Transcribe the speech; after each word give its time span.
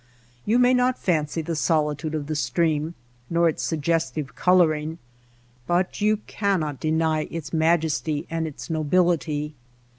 You 0.47 0.57
may 0.57 0.73
not 0.73 0.97
fancy 0.97 1.43
the 1.43 1.55
solitude 1.55 2.15
of 2.15 2.25
the 2.25 2.35
stream 2.35 2.95
nor 3.29 3.47
its 3.47 3.63
sugges 3.71 4.11
tive 4.11 4.33
coloring, 4.33 4.97
but 5.67 6.01
you 6.01 6.17
cannot 6.25 6.79
deny 6.79 7.25
its 7.29 7.53
majesty 7.53 8.25
and 8.27 8.47
its 8.47 8.67
nobility. 8.67 9.53